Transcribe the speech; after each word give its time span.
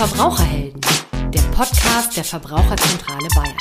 Verbraucherhelden, 0.00 0.80
der 1.28 1.42
Podcast 1.54 2.16
der 2.16 2.24
Verbraucherzentrale 2.24 3.28
Bayern. 3.34 3.58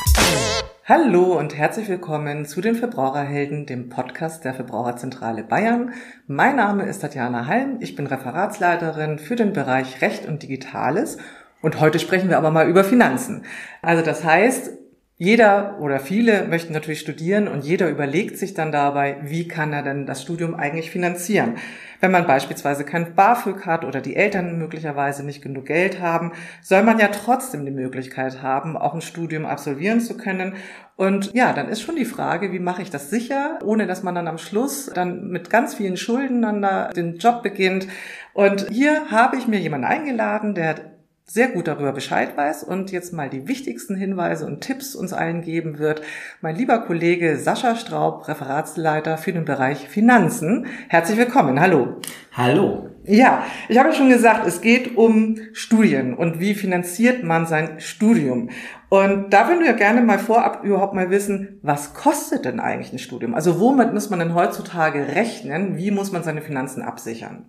Hallo 0.86 1.38
und 1.38 1.54
herzlich 1.54 1.90
willkommen 1.90 2.46
zu 2.46 2.62
den 2.62 2.76
Verbraucherhelden, 2.76 3.66
dem 3.66 3.90
Podcast 3.90 4.46
der 4.46 4.54
Verbraucherzentrale 4.54 5.44
Bayern. 5.44 5.92
Mein 6.28 6.56
Name 6.56 6.86
ist 6.86 7.00
Tatjana 7.00 7.46
Halm, 7.48 7.80
ich 7.82 7.98
bin 7.98 8.08
Referatsleiterin 8.08 9.20
für 9.20 9.36
den 9.36 9.52
Bereich 9.52 10.02
Recht 10.02 10.30
und 10.30 10.42
Digitales 10.42 11.18
und 11.62 11.82
heute 11.82 12.00
sprechen 12.00 12.30
wir 12.30 12.38
aber 12.38 12.52
mal 12.52 12.70
über 12.70 12.86
Finanzen. 12.86 13.44
Also 13.82 14.02
das 14.02 14.24
heißt, 14.24 14.79
jeder 15.22 15.76
oder 15.82 16.00
viele 16.00 16.48
möchten 16.48 16.72
natürlich 16.72 17.02
studieren 17.02 17.50
und 17.50 17.66
jeder 17.66 17.90
überlegt 17.90 18.38
sich 18.38 18.54
dann 18.54 18.72
dabei, 18.72 19.18
wie 19.22 19.50
kann 19.50 19.74
er 19.74 19.84
denn 19.84 20.06
das 20.06 20.22
Studium 20.22 20.56
eigentlich 20.56 20.92
finanzieren. 20.92 21.58
Wenn 22.00 22.12
man 22.12 22.26
beispielsweise 22.26 22.86
kein 22.86 23.16
BAföG 23.16 23.66
hat 23.66 23.84
oder 23.84 24.00
die 24.00 24.16
Eltern 24.16 24.58
möglicherweise 24.58 25.26
nicht 25.26 25.42
genug 25.42 25.66
Geld 25.66 26.00
haben, 26.00 26.32
soll 26.62 26.84
man 26.84 27.00
ja 27.00 27.10
trotzdem 27.10 27.66
die 27.66 27.72
Möglichkeit 27.72 28.42
haben, 28.42 28.78
auch 28.78 28.94
ein 28.94 29.02
Studium 29.02 29.46
absolvieren 29.46 30.00
zu 30.00 30.16
können. 30.16 30.54
Und 30.96 31.34
ja, 31.34 31.52
dann 31.52 31.68
ist 31.68 31.82
schon 31.82 31.98
die 31.98 32.06
Frage, 32.06 32.54
wie 32.54 32.60
mache 32.60 32.82
ich 32.82 32.90
das 32.90 33.10
sicher, 33.10 33.60
ohne 33.62 33.88
dass 33.88 34.04
man 34.04 34.16
dann 34.16 34.30
am 34.30 34.38
Schluss 34.38 34.86
dann 34.86 35.28
mit 35.28 35.50
ganz 35.50 35.74
vielen 35.74 35.98
Schulden 35.98 36.44
dann 36.44 36.62
da 36.62 36.94
den 36.94 37.18
Job 37.18 37.44
beginnt. 37.44 37.88
Und 38.32 38.70
hier 38.70 39.12
habe 39.12 39.36
ich 39.36 39.50
mir 39.50 39.60
jemanden 39.60 39.86
eingeladen, 39.86 40.56
der 40.56 40.99
sehr 41.30 41.50
gut 41.50 41.68
darüber 41.68 41.92
Bescheid 41.92 42.36
weiß 42.36 42.64
und 42.64 42.92
jetzt 42.92 43.14
mal 43.14 43.30
die 43.30 43.48
wichtigsten 43.48 43.96
Hinweise 43.96 44.48
und 44.48 44.62
Tipps 44.62 44.96
uns 44.96 45.14
allen 45.14 45.44
geben 45.44 45.78
wird. 45.78 46.02
Mein 46.42 46.56
lieber 46.56 46.80
Kollege 46.80 47.38
Sascha 47.38 47.76
Straub, 47.76 48.28
Referatsleiter 48.28 49.16
für 49.20 49.32
den 49.32 49.46
Bereich 49.46 49.88
Finanzen. 49.88 50.66
Herzlich 50.88 51.20
willkommen. 51.20 51.60
Hallo. 51.60 51.98
Hallo. 52.34 52.90
Ja, 53.06 53.46
ich 53.68 53.78
habe 53.78 53.94
schon 53.94 54.10
gesagt, 54.10 54.48
es 54.48 54.62
geht 54.62 54.98
um 54.98 55.38
Studien 55.54 56.16
und 56.16 56.40
wie 56.40 56.56
finanziert 56.56 57.24
man 57.24 57.46
sein 57.46 57.80
Studium. 57.80 58.50
Und 58.90 59.32
da 59.32 59.48
würden 59.48 59.64
wir 59.64 59.74
gerne 59.74 60.02
mal 60.02 60.18
vorab 60.18 60.64
überhaupt 60.64 60.96
mal 60.96 61.12
wissen, 61.12 61.60
was 61.62 61.94
kostet 61.94 62.46
denn 62.46 62.60
eigentlich 62.60 62.92
ein 62.92 63.00
Studium? 63.00 63.36
Also 63.36 63.60
womit 63.60 63.94
muss 63.94 64.10
man 64.10 64.18
denn 64.18 64.34
heutzutage 64.34 65.10
rechnen? 65.10 65.78
Wie 65.78 65.92
muss 65.92 66.12
man 66.12 66.24
seine 66.24 66.42
Finanzen 66.42 66.82
absichern? 66.82 67.46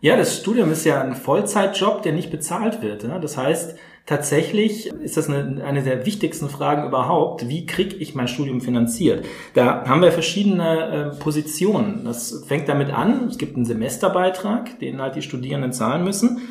Ja, 0.00 0.16
das 0.16 0.38
Studium 0.38 0.70
ist 0.70 0.84
ja 0.84 1.02
ein 1.02 1.16
Vollzeitjob, 1.16 2.02
der 2.02 2.12
nicht 2.12 2.30
bezahlt 2.30 2.82
wird. 2.82 3.02
Das 3.02 3.36
heißt, 3.36 3.76
tatsächlich 4.06 4.86
ist 4.86 5.16
das 5.16 5.28
eine, 5.28 5.64
eine 5.64 5.82
der 5.82 6.06
wichtigsten 6.06 6.48
Fragen 6.48 6.86
überhaupt. 6.86 7.48
Wie 7.48 7.66
kriege 7.66 7.96
ich 7.96 8.14
mein 8.14 8.28
Studium 8.28 8.60
finanziert? 8.60 9.26
Da 9.54 9.84
haben 9.86 10.00
wir 10.00 10.12
verschiedene 10.12 11.14
äh, 11.16 11.18
Positionen. 11.18 12.04
Das 12.04 12.44
fängt 12.46 12.68
damit 12.68 12.90
an, 12.90 13.26
es 13.26 13.38
gibt 13.38 13.56
einen 13.56 13.64
Semesterbeitrag, 13.64 14.78
den 14.78 15.02
halt 15.02 15.16
die 15.16 15.22
Studierenden 15.22 15.72
zahlen 15.72 16.04
müssen. 16.04 16.42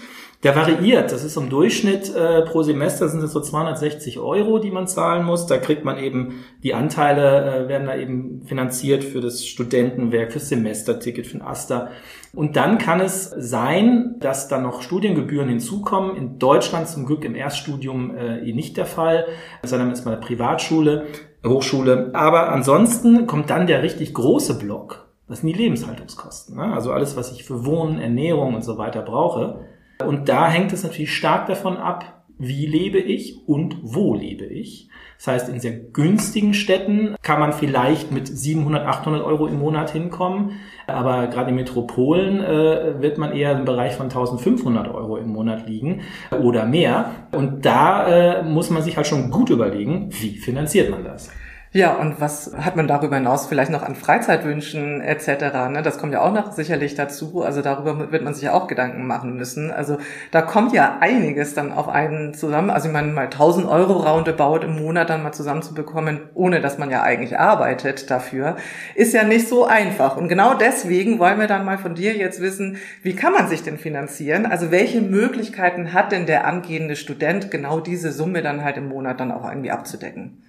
Der 0.48 0.56
variiert. 0.56 1.12
Das 1.12 1.26
ist 1.26 1.36
im 1.36 1.50
Durchschnitt 1.50 2.16
äh, 2.16 2.42
pro 2.44 2.64
Semester 2.64 3.10
sind 3.10 3.22
es 3.22 3.34
so 3.34 3.42
260 3.42 4.18
Euro, 4.20 4.60
die 4.60 4.72
man 4.72 4.88
zahlen 4.88 5.26
muss. 5.26 5.46
Da 5.46 5.58
kriegt 5.58 5.84
man 5.84 5.98
eben 5.98 6.36
die 6.64 6.74
Anteile 6.74 7.66
äh, 7.66 7.68
werden 7.68 7.88
da 7.88 7.98
eben 7.98 8.44
finanziert 8.46 9.04
für 9.04 9.20
das 9.20 9.46
Studentenwerk, 9.46 10.32
fürs 10.32 10.48
Semesterticket, 10.48 11.28
für 11.28 11.40
den 11.40 11.42
Aster. 11.42 11.90
Und 12.34 12.56
dann 12.56 12.78
kann 12.78 13.02
es 13.02 13.30
sein, 13.38 14.16
dass 14.22 14.48
da 14.48 14.58
noch 14.58 14.82
Studiengebühren 14.82 15.50
hinzukommen. 15.50 16.16
In 16.16 16.40
Deutschland 16.40 16.88
zum 16.88 17.06
Glück 17.06 17.26
im 17.26 17.36
Erststudium 17.36 18.16
äh, 18.16 18.50
eh 18.50 18.54
nicht 18.54 18.78
der 18.78 18.86
Fall, 18.86 19.26
sondern 19.64 19.92
ist 19.92 20.06
mal 20.06 20.14
eine 20.14 20.22
Privatschule, 20.22 21.08
Hochschule. 21.46 22.12
Aber 22.14 22.54
ansonsten 22.54 23.28
kommt 23.28 23.50
dann 23.50 23.68
der 23.68 23.84
richtig 23.84 24.14
große 24.14 24.58
Block. 24.58 25.08
Das 25.28 25.42
sind 25.42 25.50
die 25.50 25.62
Lebenshaltungskosten. 25.62 26.56
Ne? 26.56 26.74
Also 26.74 26.94
alles, 26.94 27.18
was 27.18 27.34
ich 27.34 27.44
für 27.44 27.66
Wohnen, 27.66 28.00
Ernährung 28.00 28.56
und 28.56 28.64
so 28.64 28.78
weiter 28.78 29.02
brauche. 29.02 29.66
Und 30.06 30.30
da 30.30 30.50
hängt 30.50 30.74
es 30.74 30.84
natürlich 30.84 31.16
stark 31.16 31.48
davon 31.48 31.78
ab, 31.78 32.24
wie 32.40 32.66
lebe 32.66 33.00
ich 33.00 33.48
und 33.48 33.78
wo 33.82 34.16
lebe 34.16 34.46
ich. 34.46 34.90
Das 35.18 35.28
heißt, 35.28 35.50
in 35.50 35.60
sehr 35.60 35.74
günstigen 35.74 36.54
Städten 36.54 37.16
kann 37.24 37.40
man 37.40 37.52
vielleicht 37.52 38.12
mit 38.12 38.28
700, 38.28 38.86
800 38.86 39.24
Euro 39.24 39.48
im 39.48 39.58
Monat 39.58 39.90
hinkommen. 39.90 40.52
Aber 40.86 41.28
gerade 41.28 41.50
in 41.50 41.56
Metropolen 41.56 42.40
äh, 42.40 43.02
wird 43.02 43.18
man 43.18 43.32
eher 43.32 43.58
im 43.58 43.66
Bereich 43.66 43.94
von 43.94 44.06
1500 44.06 44.88
Euro 44.94 45.18
im 45.18 45.30
Monat 45.30 45.68
liegen 45.68 46.02
oder 46.40 46.66
mehr. 46.66 47.12
Und 47.32 47.66
da 47.66 48.08
äh, 48.08 48.44
muss 48.44 48.70
man 48.70 48.84
sich 48.84 48.96
halt 48.96 49.08
schon 49.08 49.32
gut 49.32 49.50
überlegen, 49.50 50.10
wie 50.12 50.38
finanziert 50.38 50.92
man 50.92 51.04
das. 51.04 51.32
Ja, 51.78 51.94
und 51.94 52.20
was 52.20 52.56
hat 52.58 52.76
man 52.76 52.88
darüber 52.88 53.18
hinaus 53.18 53.46
vielleicht 53.46 53.70
noch 53.70 53.84
an 53.84 53.94
Freizeitwünschen 53.94 55.00
etc.? 55.00 55.28
Ne? 55.70 55.84
Das 55.84 56.00
kommt 56.00 56.12
ja 56.12 56.22
auch 56.22 56.34
noch 56.34 56.52
sicherlich 56.52 56.96
dazu. 56.96 57.44
Also 57.44 57.62
darüber 57.62 58.12
wird 58.12 58.24
man 58.24 58.34
sich 58.34 58.46
ja 58.46 58.54
auch 58.54 58.66
Gedanken 58.66 59.06
machen 59.06 59.36
müssen. 59.36 59.70
Also 59.70 60.00
da 60.32 60.42
kommt 60.42 60.74
ja 60.74 60.98
einiges 61.02 61.54
dann 61.54 61.72
auf 61.72 61.88
einen 61.88 62.34
zusammen. 62.34 62.72
Also 62.72 62.88
ich 62.88 62.94
meine, 62.94 63.12
mal 63.14 63.26
1000 63.26 63.68
Euro 63.68 63.94
roundabout 63.94 64.66
im 64.66 64.76
Monat 64.82 65.12
dann 65.12 65.22
mal 65.22 65.34
zusammenzubekommen, 65.34 66.22
ohne 66.34 66.62
dass 66.62 66.80
man 66.80 66.90
ja 66.90 67.04
eigentlich 67.04 67.38
arbeitet 67.38 68.10
dafür, 68.10 68.56
ist 68.96 69.14
ja 69.14 69.24
nicht 69.24 69.48
so 69.48 69.66
einfach. 69.66 70.18
Und 70.18 70.30
genau 70.30 70.56
deswegen 70.56 71.20
wollen 71.20 71.40
wir 71.40 71.46
dann 71.46 71.64
mal 71.64 71.78
von 71.78 71.94
dir 71.94 72.18
jetzt 72.18 72.42
wissen, 72.42 72.78
wie 73.04 73.16
kann 73.16 73.34
man 73.34 73.50
sich 73.50 73.62
denn 73.62 73.78
finanzieren? 73.78 74.48
Also 74.48 74.72
welche 74.72 75.02
Möglichkeiten 75.02 75.94
hat 75.94 76.12
denn 76.12 76.26
der 76.26 76.48
angehende 76.48 76.96
Student, 76.96 77.52
genau 77.52 77.80
diese 77.82 78.12
Summe 78.12 78.42
dann 78.42 78.64
halt 78.64 78.78
im 78.78 78.90
Monat 78.90 79.20
dann 79.20 79.32
auch 79.32 79.48
irgendwie 79.48 79.70
abzudecken? 79.70 80.42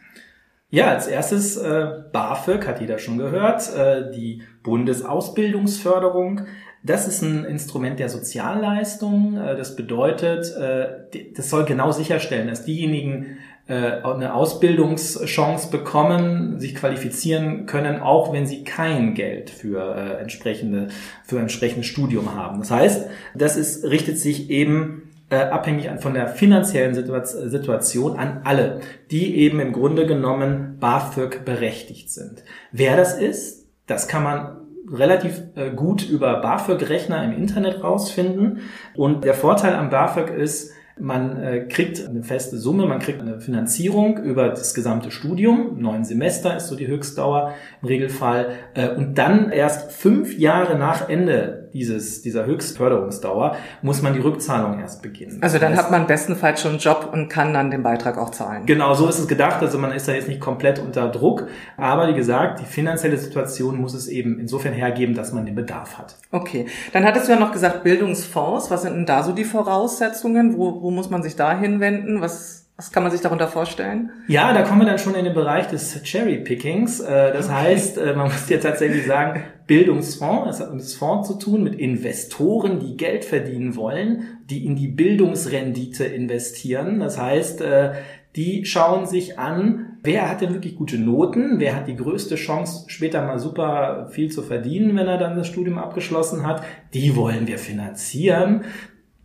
Ja, 0.71 0.89
als 0.89 1.07
erstes 1.07 1.57
äh, 1.57 1.87
BAföG, 2.13 2.67
hat 2.67 2.81
jeder 2.81 2.99
schon 2.99 3.17
gehört, 3.17 3.75
äh, 3.75 4.11
die 4.11 4.43
Bundesausbildungsförderung. 4.63 6.43
Das 6.83 7.09
ist 7.09 7.23
ein 7.23 7.45
Instrument 7.47 7.99
der 7.99 8.11
Sozialleistung. 8.11 9.39
Äh, 9.39 9.57
das 9.57 9.77
bedeutet, 9.77 10.55
äh, 10.57 11.33
das 11.35 11.49
soll 11.49 11.65
genau 11.65 11.91
sicherstellen, 11.91 12.49
dass 12.49 12.67
diejenigen 12.67 13.39
äh, 13.67 14.03
eine 14.03 14.35
Ausbildungschance 14.35 15.71
bekommen, 15.71 16.59
sich 16.59 16.75
qualifizieren 16.75 17.65
können, 17.65 18.01
auch 18.01 18.35
wenn 18.35 18.47
sie 18.47 18.63
kein 18.63 19.15
Geld 19.15 19.49
für 19.49 19.95
äh, 19.95 20.21
entsprechende 20.21 20.89
für 21.25 21.39
entsprechendes 21.39 21.87
Studium 21.87 22.35
haben. 22.35 22.59
Das 22.61 22.71
heißt, 22.71 23.09
das 23.35 23.57
ist 23.57 23.85
richtet 23.85 24.19
sich 24.19 24.51
eben 24.51 25.08
äh, 25.31 25.37
abhängig 25.37 25.91
von 25.99 26.15
der 26.15 26.29
finanziellen 26.29 26.95
Situation 26.95 28.17
an 28.17 28.41
alle, 28.45 28.81
die 29.11 29.37
eben 29.37 29.61
im 29.61 29.73
Grunde 29.73 30.07
genommen 30.07 30.79
BAföG 30.81 31.45
berechtigt 31.45 32.11
sind. 32.11 32.43
Wer 32.73 32.97
das 32.97 33.19
ist, 33.19 33.67
das 33.87 34.09
kann 34.09 34.23
man 34.23 34.57
relativ 34.91 35.43
äh, 35.55 35.71
gut 35.71 36.09
über 36.09 36.41
BAföG-Rechner 36.41 37.23
im 37.25 37.33
Internet 37.33 37.85
rausfinden. 37.85 38.61
Und 38.95 39.25
der 39.25 39.35
Vorteil 39.35 39.75
am 39.75 39.91
BAföG 39.91 40.31
ist, 40.31 40.73
man 40.99 41.41
äh, 41.43 41.67
kriegt 41.69 42.09
eine 42.09 42.23
feste 42.23 42.57
Summe, 42.57 42.87
man 42.87 42.99
kriegt 42.99 43.21
eine 43.21 43.39
Finanzierung 43.39 44.17
über 44.19 44.49
das 44.49 44.73
gesamte 44.75 45.11
Studium. 45.11 45.79
Neun 45.79 46.05
Semester 46.05 46.57
ist 46.57 46.69
so 46.69 46.75
die 46.75 46.87
Höchstdauer 46.89 47.53
im 47.83 47.89
Regelfall. 47.89 48.53
Und 48.97 49.17
dann 49.17 49.51
erst 49.51 49.93
fünf 49.93 50.37
Jahre 50.39 50.79
nach 50.79 51.09
Ende 51.09 51.58
dieses, 51.73 52.23
dieser 52.23 52.47
Höchstförderungsdauer 52.47 53.57
muss 53.83 54.03
man 54.03 54.15
die 54.15 54.21
Rückzahlung 54.21 54.79
erst 54.81 55.03
beginnen. 55.03 55.39
Also 55.43 55.59
dann 55.59 55.73
das 55.73 55.85
hat 55.85 55.91
man 55.91 56.07
bestenfalls 56.07 56.63
schon 56.63 56.73
einen 56.73 56.81
Job 56.81 57.11
und 57.13 57.29
kann 57.29 57.53
dann 57.53 57.71
den 57.71 57.83
Beitrag 57.83 58.19
auch 58.19 58.31
zahlen. 58.31 58.67
Genau, 58.67 58.95
so 58.95 59.09
ist 59.09 59.19
es 59.19 59.29
gedacht. 59.29 59.61
Also 59.63 59.79
man 59.79 59.93
ist 59.93 60.09
da 60.09 60.13
jetzt 60.13 60.29
nicht 60.29 60.41
komplett 60.41 60.79
unter 60.79 61.09
Druck. 61.09 61.49
Aber 61.77 62.09
wie 62.09 62.15
gesagt, 62.15 62.61
die 62.61 62.65
finanzielle 62.65 63.17
Situation 63.17 63.81
muss 63.81 63.95
es 63.95 64.09
eben 64.09 64.39
insofern 64.39 64.73
hergeben, 64.73 65.15
dass 65.15 65.33
man 65.33 65.47
den 65.47 65.55
Bedarf 65.55 65.99
hat. 65.99 66.17
Okay. 66.31 66.67
Dann 66.93 67.05
hattest 67.05 67.29
du 67.29 67.33
ja 67.33 67.39
noch 67.39 67.53
gesagt 67.53 67.85
Bildungsfonds. 67.85 68.71
Was 68.71 68.83
sind 68.83 68.95
denn 68.95 69.07
da 69.07 69.23
so 69.23 69.33
die 69.33 69.45
Voraussetzungen? 69.45 70.57
Wo, 70.57 70.83
wo 70.83 70.91
muss 70.91 71.11
man 71.11 71.23
sich 71.23 71.37
da 71.37 71.57
hinwenden? 71.57 72.21
Was, 72.21 72.69
was 72.77 72.93
kann 72.93 73.03
man 73.03 73.13
sich 73.13 73.21
darunter 73.21 73.49
vorstellen? 73.49 74.11
Ja, 74.29 74.53
da 74.53 74.63
kommen 74.63 74.81
wir 74.81 74.87
dann 74.87 74.99
schon 74.99 75.15
in 75.15 75.25
den 75.25 75.35
Bereich 75.35 75.67
des 75.69 76.03
Cherry 76.03 76.39
Pickings. 76.39 77.01
Äh, 77.01 77.33
das 77.33 77.47
okay. 77.47 77.55
heißt, 77.55 77.99
äh, 77.99 78.15
man 78.15 78.27
muss 78.27 78.49
ja 78.49 78.59
tatsächlich 78.59 79.07
sagen, 79.07 79.43
Bildungsfonds, 79.69 80.47
das 80.47 80.61
hat 80.61 80.75
mit 80.75 80.85
Fonds 80.85 81.29
zu 81.29 81.35
tun, 81.35 81.63
mit 81.63 81.77
Investoren, 81.77 82.81
die 82.81 82.97
Geld 82.97 83.25
verdienen 83.25 83.77
wollen, 83.77 84.39
die 84.51 84.67
in 84.67 84.75
die 84.75 84.89
Bildungsrendite 84.89 86.05
investieren. 86.07 86.99
Das 86.99 87.19
heißt, 87.19 87.61
äh, 87.61 87.93
die 88.35 88.65
schauen 88.65 89.07
sich 89.07 89.39
an, 89.39 89.99
wer 90.03 90.29
hat 90.29 90.41
denn 90.41 90.55
wirklich 90.55 90.75
gute 90.75 90.99
Noten, 90.99 91.61
wer 91.61 91.77
hat 91.77 91.87
die 91.87 91.97
größte 91.97 92.37
Chance, 92.37 92.85
später 92.89 93.25
mal 93.25 93.39
super 93.39 94.09
viel 94.11 94.31
zu 94.31 94.43
verdienen, 94.43 94.97
wenn 94.97 95.07
er 95.07 95.19
dann 95.19 95.37
das 95.37 95.47
Studium 95.47 95.79
abgeschlossen 95.79 96.47
hat. 96.47 96.63
Die 96.95 97.15
wollen 97.15 97.47
wir 97.47 97.59
finanzieren. 97.59 98.65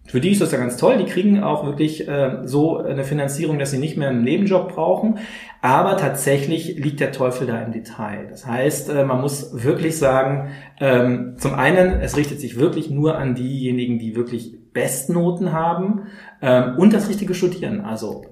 Für 0.06 0.20
die 0.20 0.32
ist 0.32 0.42
das 0.42 0.52
ja 0.52 0.58
ganz 0.58 0.78
toll. 0.78 0.98
Die 0.98 1.06
kriegen 1.06 1.42
auch 1.42 1.66
wirklich 1.66 2.08
äh, 2.08 2.40
so 2.44 2.78
eine 2.78 3.04
Finanzierung, 3.04 3.58
dass 3.58 3.72
sie 3.72 3.78
nicht 3.78 3.98
mehr 3.98 4.10
einen 4.10 4.24
Nebenjob 4.24 4.74
brauchen. 4.74 5.20
Aber 5.62 5.96
tatsächlich 5.96 6.78
liegt 6.78 7.00
der 7.00 7.14
Teufel 7.14 7.48
da 7.48 7.62
im 7.62 7.72
Detail. 7.72 8.28
Das 8.30 8.46
heißt, 8.46 8.90
äh, 8.90 9.06
man 9.06 9.22
muss 9.22 9.64
wirklich 9.64 9.98
sagen, 9.98 10.50
ähm, 10.80 11.36
zum 11.38 11.54
einen, 11.54 12.02
es 12.02 12.18
richtet 12.18 12.42
sich 12.42 12.58
wirklich 12.58 12.90
nur 12.90 13.18
an 13.18 13.34
diejenigen, 13.34 13.98
die 13.98 14.16
wirklich 14.16 14.58
Bestnoten 14.74 15.54
haben 15.54 16.08
ähm, 16.42 16.78
und 16.78 16.94
das 16.94 17.08
richtige 17.08 17.34
Studieren. 17.34 17.82
Also 17.82 18.26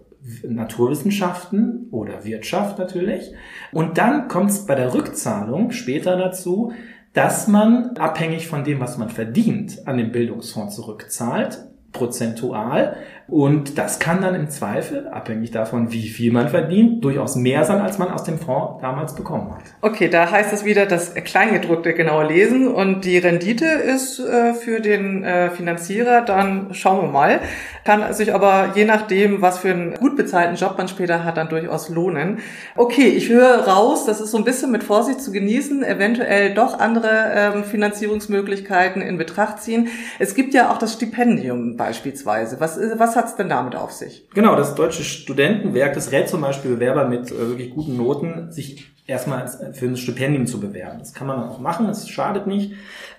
Naturwissenschaften 0.43 1.87
oder 1.91 2.25
Wirtschaft 2.25 2.79
natürlich. 2.79 3.33
Und 3.71 3.97
dann 3.97 4.27
kommt 4.27 4.51
es 4.51 4.65
bei 4.65 4.75
der 4.75 4.93
Rückzahlung 4.93 5.71
später 5.71 6.17
dazu, 6.17 6.73
dass 7.13 7.47
man 7.47 7.97
abhängig 7.97 8.47
von 8.47 8.63
dem, 8.63 8.79
was 8.79 8.97
man 8.97 9.09
verdient, 9.09 9.87
an 9.87 9.97
den 9.97 10.11
Bildungsfonds 10.11 10.75
zurückzahlt. 10.75 11.59
prozentual. 11.91 12.95
Und 13.31 13.77
das 13.77 13.99
kann 13.99 14.21
dann 14.21 14.35
im 14.35 14.49
Zweifel, 14.49 15.07
abhängig 15.07 15.51
davon, 15.51 15.93
wie 15.93 16.09
viel 16.09 16.33
man 16.33 16.49
verdient, 16.49 17.01
durchaus 17.01 17.37
mehr 17.37 17.63
sein, 17.63 17.79
als 17.79 17.97
man 17.97 18.09
aus 18.09 18.25
dem 18.25 18.37
Fonds 18.37 18.81
damals 18.81 19.15
bekommen 19.15 19.55
hat. 19.55 19.61
Okay, 19.79 20.09
da 20.09 20.29
heißt 20.29 20.51
es 20.51 20.65
wieder 20.65 20.85
das 20.85 21.13
Kleingedruckte 21.15 21.93
genau 21.93 22.23
lesen 22.23 22.67
und 22.67 23.05
die 23.05 23.17
Rendite 23.17 23.63
ist 23.65 24.19
äh, 24.19 24.53
für 24.53 24.81
den 24.81 25.23
äh, 25.23 25.49
Finanzierer, 25.49 26.23
dann 26.23 26.73
schauen 26.73 27.03
wir 27.05 27.09
mal, 27.09 27.39
kann 27.85 28.13
sich 28.13 28.35
aber 28.35 28.73
je 28.75 28.83
nachdem, 28.83 29.41
was 29.41 29.59
für 29.59 29.71
einen 29.71 29.93
gut 29.93 30.17
bezahlten 30.17 30.57
Job 30.57 30.77
man 30.77 30.89
später 30.89 31.23
hat, 31.23 31.37
dann 31.37 31.47
durchaus 31.47 31.87
lohnen. 31.87 32.39
Okay, 32.75 33.07
ich 33.07 33.29
höre 33.29 33.65
raus, 33.65 34.05
das 34.05 34.19
ist 34.19 34.31
so 34.31 34.39
ein 34.39 34.43
bisschen 34.43 34.73
mit 34.73 34.83
Vorsicht 34.83 35.21
zu 35.21 35.31
genießen, 35.31 35.85
eventuell 35.85 36.53
doch 36.53 36.79
andere 36.79 37.31
ähm, 37.33 37.63
Finanzierungsmöglichkeiten 37.63 39.01
in 39.01 39.17
Betracht 39.17 39.63
ziehen. 39.63 39.87
Es 40.19 40.35
gibt 40.35 40.53
ja 40.53 40.69
auch 40.69 40.77
das 40.77 40.91
Stipendium 40.91 41.77
beispielsweise. 41.77 42.59
Was, 42.59 42.77
was 42.97 43.20
hat's 43.21 43.35
denn 43.35 43.49
damit 43.49 43.75
auf 43.75 43.91
sich? 43.91 44.27
Genau, 44.33 44.55
das 44.55 44.75
Deutsche 44.75 45.03
Studentenwerk, 45.03 45.93
das 45.93 46.11
rät 46.11 46.27
zum 46.27 46.41
Beispiel 46.41 46.71
Bewerber 46.71 47.07
mit 47.07 47.31
äh, 47.31 47.37
wirklich 47.49 47.69
guten 47.69 47.97
Noten, 47.97 48.51
sich 48.51 48.91
erstmal 49.05 49.47
für 49.73 49.85
ein 49.85 49.97
Stipendium 49.97 50.47
zu 50.47 50.59
bewerben. 50.59 50.99
Das 50.99 51.13
kann 51.13 51.27
man 51.27 51.49
auch 51.49 51.59
machen, 51.59 51.87
es 51.89 52.09
schadet 52.09 52.47
nicht. 52.47 52.73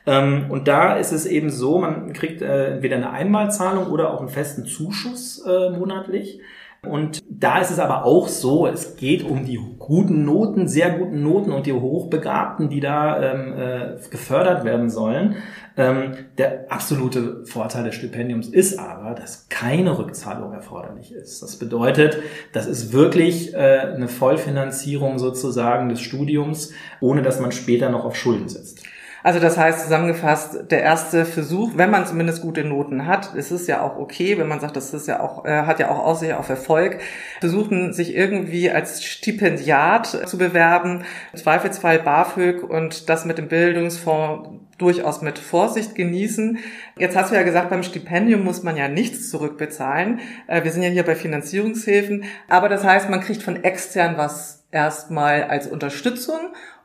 Ähm, 0.06 0.46
und 0.48 0.66
da 0.66 0.96
ist 0.96 1.12
es 1.12 1.26
eben 1.26 1.50
so, 1.50 1.78
man 1.78 2.12
kriegt 2.12 2.42
äh, 2.42 2.74
entweder 2.74 2.96
eine 2.96 3.10
Einmalzahlung 3.10 3.86
oder 3.86 4.12
auch 4.12 4.20
einen 4.20 4.28
festen 4.28 4.66
Zuschuss 4.66 5.44
äh, 5.46 5.70
monatlich. 5.70 6.40
Und 6.84 7.22
da 7.30 7.60
ist 7.60 7.70
es 7.70 7.78
aber 7.78 8.04
auch 8.04 8.26
so, 8.26 8.66
es 8.66 8.96
geht 8.96 9.22
um 9.22 9.44
die 9.44 9.60
guten 9.78 10.24
Noten, 10.24 10.66
sehr 10.66 10.90
guten 10.90 11.22
Noten 11.22 11.52
und 11.52 11.66
die 11.66 11.72
Hochbegabten, 11.72 12.70
die 12.70 12.80
da 12.80 13.22
ähm, 13.22 13.52
äh, 13.56 14.08
gefördert 14.10 14.64
werden 14.64 14.90
sollen. 14.90 15.36
Ähm, 15.76 16.14
der 16.38 16.66
absolute 16.72 17.46
Vorteil 17.46 17.84
des 17.84 17.94
Stipendiums 17.94 18.48
ist 18.48 18.80
aber, 18.80 19.14
dass 19.14 19.48
keine 19.48 19.96
Rückzahlung 19.96 20.52
erforderlich 20.52 21.12
ist. 21.12 21.40
Das 21.40 21.56
bedeutet, 21.56 22.18
das 22.52 22.66
ist 22.66 22.92
wirklich 22.92 23.54
äh, 23.54 23.58
eine 23.58 24.08
Vollfinanzierung 24.08 25.20
sozusagen 25.20 25.88
des 25.88 26.00
Studiums, 26.00 26.72
ohne 27.00 27.22
dass 27.22 27.38
man 27.38 27.52
später 27.52 27.90
noch 27.90 28.04
auf 28.04 28.16
Schulden 28.16 28.48
sitzt. 28.48 28.82
Also 29.22 29.38
das 29.38 29.56
heißt 29.56 29.80
zusammengefasst, 29.84 30.70
der 30.70 30.82
erste 30.82 31.24
Versuch, 31.24 31.72
wenn 31.76 31.90
man 31.90 32.06
zumindest 32.06 32.42
gute 32.42 32.64
Noten 32.64 33.06
hat, 33.06 33.34
ist 33.34 33.52
es 33.52 33.66
ja 33.66 33.80
auch 33.80 33.96
okay, 33.96 34.36
wenn 34.38 34.48
man 34.48 34.60
sagt, 34.60 34.76
das 34.76 34.92
ist 34.92 35.06
ja 35.06 35.20
auch, 35.20 35.44
äh, 35.44 35.62
hat 35.62 35.78
ja 35.78 35.90
auch 35.90 36.00
Aussicht 36.00 36.32
auf 36.34 36.48
Erfolg, 36.48 36.98
versuchen 37.40 37.92
sich 37.92 38.14
irgendwie 38.16 38.70
als 38.70 39.04
Stipendiat 39.04 40.06
zu 40.06 40.38
bewerben, 40.38 41.04
im 41.32 41.38
Zweifelsfall 41.38 42.00
BAföG 42.00 42.62
und 42.62 43.08
das 43.08 43.24
mit 43.24 43.38
dem 43.38 43.48
Bildungsfonds 43.48 44.50
durchaus 44.78 45.22
mit 45.22 45.38
Vorsicht 45.38 45.94
genießen. 45.94 46.58
Jetzt 46.98 47.16
hast 47.16 47.30
du 47.30 47.36
ja 47.36 47.44
gesagt, 47.44 47.70
beim 47.70 47.84
Stipendium 47.84 48.42
muss 48.42 48.64
man 48.64 48.76
ja 48.76 48.88
nichts 48.88 49.30
zurückbezahlen. 49.30 50.18
Äh, 50.48 50.64
wir 50.64 50.72
sind 50.72 50.82
ja 50.82 50.88
hier 50.88 51.04
bei 51.04 51.14
Finanzierungshilfen, 51.14 52.24
aber 52.48 52.68
das 52.68 52.82
heißt, 52.82 53.08
man 53.08 53.20
kriegt 53.20 53.42
von 53.42 53.62
extern 53.62 54.16
was 54.16 54.64
erstmal 54.72 55.44
als 55.44 55.68
Unterstützung 55.68 56.40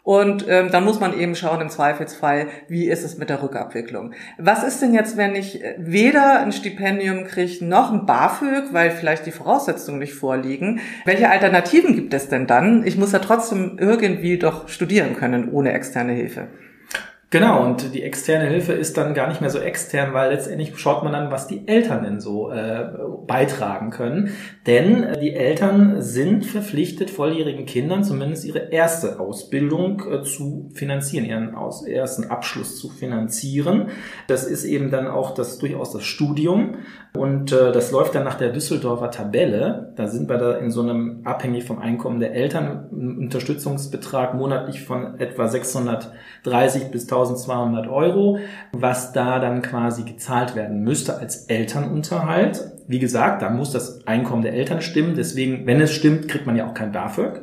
und 0.08 0.46
ähm, 0.48 0.70
dann 0.72 0.86
muss 0.86 1.02
man 1.02 1.20
eben 1.20 1.36
schauen 1.36 1.60
im 1.60 1.68
Zweifelsfall, 1.68 2.48
wie 2.70 2.88
ist 2.88 3.04
es 3.04 3.18
mit 3.18 3.30
der 3.30 3.44
Rückabwicklung. 3.44 4.14
Was 4.38 4.64
ist 4.64 4.82
denn 4.82 4.94
jetzt, 4.94 5.18
wenn 5.18 5.36
ich 5.36 5.62
weder 5.78 6.40
ein 6.40 6.54
Stipendium 6.54 7.26
kriege 7.26 7.66
noch 7.66 7.92
ein 7.92 8.06
BAföG, 8.06 8.72
weil 8.72 8.92
vielleicht 8.92 9.26
die 9.26 9.32
Voraussetzungen 9.32 10.00
nicht 10.00 10.14
vorliegen? 10.14 10.80
Welche 11.04 11.30
Alternativen 11.30 11.94
gibt 11.94 12.14
es 12.14 12.30
denn 12.30 12.48
dann? 12.48 12.88
Ich 12.88 12.98
muss 12.98 13.12
ja 13.12 13.20
trotzdem 13.20 13.76
irgendwie 13.82 14.38
doch 14.38 14.70
studieren 14.70 15.14
können 15.14 15.52
ohne 15.52 15.74
externe 15.74 16.14
Hilfe. 16.14 16.48
Genau, 17.30 17.62
und 17.62 17.94
die 17.94 18.04
externe 18.04 18.48
Hilfe 18.48 18.72
ist 18.72 18.96
dann 18.96 19.14
gar 19.14 19.28
nicht 19.28 19.42
mehr 19.42 19.50
so 19.50 19.60
extern, 19.60 20.14
weil 20.14 20.32
letztendlich 20.32 20.80
schaut 20.80 21.04
man 21.04 21.12
dann, 21.12 21.30
was 21.30 21.46
die 21.46 21.68
Eltern 21.68 22.04
denn 22.04 22.22
so 22.22 22.52
äh, 22.52 22.86
beitragen 23.28 23.90
können. 23.90 24.32
Denn 24.66 25.04
äh, 25.04 25.20
die 25.20 25.34
Eltern 25.34 26.02
sind 26.02 26.46
verpflichtet, 26.46 27.10
volljährigen 27.10 27.66
Kindern 27.66 28.06
zumindest 28.06 28.46
ihre 28.46 28.72
erste 28.72 29.20
Ausbildung 29.20 30.04
äh, 30.10 30.24
zu 30.24 30.72
finanzieren, 30.74 31.26
ihren 31.26 31.54
aus, 31.54 31.86
ersten 31.86 32.24
Abschluss 32.32 32.80
zu 32.80 32.88
finanzieren. 32.88 33.90
Das 34.28 34.46
ist 34.46 34.64
eben 34.64 34.90
dann 34.90 35.08
auch 35.08 35.34
das 35.34 35.60
durchaus 35.60 35.92
das 35.92 36.06
Studium. 36.06 36.76
Und 37.14 37.52
äh, 37.52 37.74
das 37.74 37.92
läuft 37.92 38.16
dann 38.16 38.24
nach 38.24 38.36
der 38.36 38.54
Düsseldorfer 38.54 39.12
Tabelle. 39.12 39.92
Da 39.98 40.08
sind 40.08 40.30
wir 40.30 40.38
da 40.38 40.54
in 40.58 40.72
so 40.72 40.82
einem 40.82 41.22
abhängig 41.26 41.66
vom 41.66 41.80
Einkommen 41.80 42.22
der 42.22 42.34
Eltern 42.34 42.88
Unterstützungsbetrag 42.90 44.34
monatlich 44.34 44.84
von 44.84 45.20
etwa 45.20 45.48
630 45.48 46.92
bis 46.92 47.08
1200 47.26 47.88
Euro, 47.88 48.40
was 48.72 49.14
da 49.14 49.40
dann 49.40 49.62
quasi 49.62 50.04
gezahlt 50.04 50.56
werden 50.56 50.84
müsste 50.84 51.18
als 51.18 51.46
Elternunterhalt. 51.46 52.72
Wie 52.88 53.00
gesagt, 53.00 53.42
da 53.42 53.50
muss 53.50 53.72
das 53.72 54.08
Einkommen 54.08 54.42
der 54.42 54.54
Eltern 54.54 54.82
stimmen. 54.82 55.16
Deswegen, 55.16 55.66
wenn 55.66 55.82
es 55.82 55.92
stimmt, 55.92 56.28
kriegt 56.28 56.46
man 56.46 56.56
ja 56.56 56.68
auch 56.68 56.74
kein 56.74 56.92
BAföG. 56.92 57.42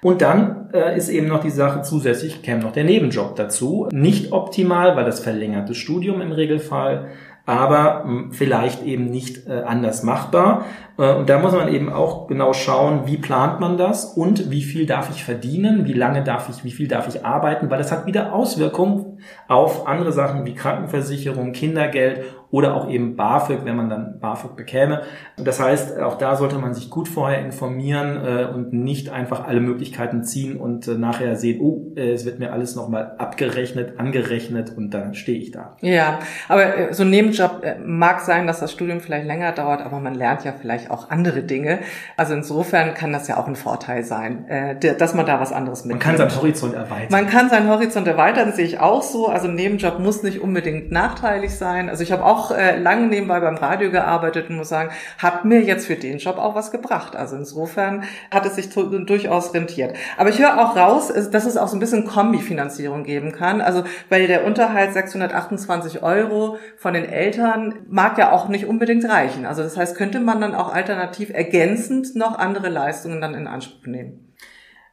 Und 0.00 0.22
dann 0.22 0.70
äh, 0.72 0.96
ist 0.96 1.08
eben 1.08 1.26
noch 1.26 1.42
die 1.42 1.50
Sache 1.50 1.82
zusätzlich, 1.82 2.42
käme 2.42 2.62
noch 2.62 2.72
der 2.72 2.84
Nebenjob 2.84 3.34
dazu. 3.36 3.88
Nicht 3.92 4.32
optimal, 4.32 4.96
weil 4.96 5.04
das 5.04 5.20
verlängerte 5.20 5.74
Studium 5.74 6.20
im 6.20 6.32
Regelfall 6.32 7.08
aber 7.48 8.04
hm, 8.04 8.32
vielleicht 8.32 8.84
eben 8.84 9.06
nicht 9.06 9.46
äh, 9.48 9.62
anders 9.62 10.02
machbar. 10.02 10.66
Äh, 10.98 11.14
und 11.14 11.28
da 11.30 11.38
muss 11.38 11.52
man 11.52 11.72
eben 11.72 11.90
auch 11.92 12.26
genau 12.26 12.52
schauen, 12.52 13.02
wie 13.06 13.16
plant 13.16 13.60
man 13.60 13.78
das 13.78 14.04
und 14.04 14.50
wie 14.50 14.62
viel 14.62 14.86
darf 14.86 15.10
ich 15.10 15.24
verdienen, 15.24 15.86
wie 15.86 15.92
lange 15.92 16.22
darf 16.22 16.48
ich, 16.48 16.64
wie 16.64 16.72
viel 16.72 16.88
darf 16.88 17.08
ich 17.08 17.24
arbeiten, 17.24 17.70
weil 17.70 17.78
das 17.78 17.92
hat 17.92 18.06
wieder 18.06 18.34
Auswirkungen 18.34 19.18
auf 19.46 19.86
andere 19.86 20.12
Sachen 20.12 20.44
wie 20.44 20.54
Krankenversicherung, 20.54 21.52
Kindergeld 21.52 22.24
oder 22.50 22.74
auch 22.74 22.88
eben 22.88 23.14
BAföG, 23.16 23.64
wenn 23.64 23.76
man 23.76 23.90
dann 23.90 24.20
BAföG 24.20 24.56
bekäme. 24.56 25.02
Das 25.36 25.60
heißt, 25.60 25.98
auch 26.00 26.16
da 26.16 26.34
sollte 26.36 26.56
man 26.56 26.72
sich 26.72 26.88
gut 26.88 27.06
vorher 27.06 27.44
informieren 27.44 28.24
äh, 28.24 28.46
und 28.46 28.72
nicht 28.72 29.10
einfach 29.10 29.46
alle 29.46 29.60
Möglichkeiten 29.60 30.24
ziehen 30.24 30.56
und 30.56 30.88
äh, 30.88 30.94
nachher 30.94 31.36
sehen, 31.36 31.60
oh, 31.60 31.92
es 31.94 32.24
wird 32.24 32.38
mir 32.38 32.52
alles 32.52 32.74
nochmal 32.74 33.16
abgerechnet, 33.18 33.98
angerechnet 33.98 34.72
und 34.76 34.90
dann 34.94 35.14
stehe 35.14 35.38
ich 35.38 35.50
da. 35.50 35.76
Ja, 35.80 36.20
aber 36.48 36.92
so 36.92 37.02
ein 37.02 37.10
Nebenjob 37.10 37.62
mag 37.84 38.20
sein, 38.20 38.46
dass 38.46 38.60
das 38.60 38.72
Studium 38.72 39.00
vielleicht 39.00 39.26
länger 39.26 39.52
dauert, 39.52 39.82
aber 39.82 40.00
man 40.00 40.14
lernt 40.14 40.44
ja 40.44 40.52
vielleicht 40.52 40.87
auch 40.90 41.10
andere 41.10 41.42
Dinge. 41.42 41.80
Also 42.16 42.34
insofern 42.34 42.94
kann 42.94 43.12
das 43.12 43.28
ja 43.28 43.36
auch 43.36 43.46
ein 43.46 43.56
Vorteil 43.56 44.04
sein, 44.04 44.48
äh, 44.48 44.76
dass 44.96 45.14
man 45.14 45.26
da 45.26 45.40
was 45.40 45.52
anderes 45.52 45.84
mitnimmt. 45.84 46.04
Man 46.04 46.16
kann 46.16 46.28
seinen 46.28 46.40
Horizont 46.40 46.74
erweitern. 46.74 47.08
Man 47.10 47.26
kann 47.28 47.50
seinen 47.50 47.68
Horizont 47.68 48.06
erweitern, 48.06 48.52
sehe 48.52 48.64
ich 48.64 48.80
auch 48.80 49.02
so. 49.02 49.28
Also 49.28 49.48
ein 49.48 49.54
Nebenjob 49.54 49.98
muss 49.98 50.22
nicht 50.22 50.40
unbedingt 50.40 50.90
nachteilig 50.90 51.54
sein. 51.54 51.88
Also 51.88 52.02
ich 52.02 52.12
habe 52.12 52.24
auch 52.24 52.50
äh, 52.50 52.78
lange 52.78 53.06
nebenbei 53.06 53.40
beim 53.40 53.56
Radio 53.56 53.90
gearbeitet 53.90 54.50
und 54.50 54.56
muss 54.56 54.68
sagen, 54.68 54.90
hat 55.18 55.44
mir 55.44 55.62
jetzt 55.62 55.86
für 55.86 55.96
den 55.96 56.18
Job 56.18 56.38
auch 56.38 56.54
was 56.54 56.70
gebracht. 56.70 57.16
Also 57.16 57.36
insofern 57.36 58.04
hat 58.30 58.46
es 58.46 58.56
sich 58.56 58.70
durchaus 58.70 59.54
rentiert. 59.54 59.94
Aber 60.16 60.30
ich 60.30 60.38
höre 60.38 60.58
auch 60.58 60.76
raus, 60.76 61.12
dass 61.30 61.46
es 61.46 61.56
auch 61.56 61.68
so 61.68 61.76
ein 61.76 61.80
bisschen 61.80 62.06
Kombifinanzierung 62.06 63.04
geben 63.04 63.32
kann. 63.32 63.60
Also 63.60 63.84
weil 64.08 64.26
der 64.26 64.44
Unterhalt 64.44 64.92
628 64.92 66.02
Euro 66.02 66.58
von 66.76 66.94
den 66.94 67.04
Eltern 67.04 67.74
mag 67.88 68.18
ja 68.18 68.32
auch 68.32 68.48
nicht 68.48 68.66
unbedingt 68.66 69.08
reichen. 69.08 69.46
Also 69.46 69.62
das 69.62 69.76
heißt, 69.76 69.96
könnte 69.96 70.20
man 70.20 70.40
dann 70.40 70.54
auch 70.54 70.74
alternativ 70.78 71.30
ergänzend 71.30 72.14
noch 72.14 72.38
andere 72.38 72.68
Leistungen 72.68 73.20
dann 73.20 73.34
in 73.34 73.48
Anspruch 73.48 73.86
nehmen? 73.86 74.32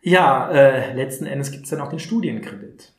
Ja, 0.01 0.49
äh, 0.51 0.93
letzten 0.93 1.25
Endes 1.27 1.51
gibt 1.51 1.65
es 1.65 1.69
dann 1.69 1.81
auch 1.81 1.89
den 1.89 1.99
Studienkredit. 1.99 2.91